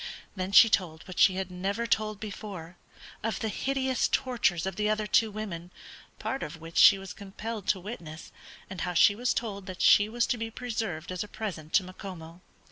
Then 0.35 0.51
she 0.51 0.67
told, 0.67 1.07
what 1.07 1.19
she 1.19 1.35
had 1.35 1.51
never 1.51 1.85
told 1.85 2.19
before, 2.19 2.75
of 3.21 3.39
the 3.39 3.49
hideous 3.49 4.07
tortures 4.07 4.65
of 4.65 4.75
the 4.75 4.89
other 4.89 5.05
two 5.05 5.29
women, 5.29 5.69
part 6.17 6.41
of 6.41 6.59
which 6.59 6.79
she 6.79 6.97
was 6.97 7.13
compelled 7.13 7.67
to 7.67 7.79
witness, 7.79 8.31
and 8.67 8.81
how 8.81 8.95
she 8.95 9.13
was 9.13 9.31
told 9.31 9.67
that 9.67 9.83
she 9.83 10.09
was 10.09 10.25
to 10.25 10.39
be 10.39 10.49
preserved 10.49 11.11
as 11.11 11.23
a 11.23 11.27
present 11.27 11.71
to 11.73 11.83
Macomo. 11.83 12.41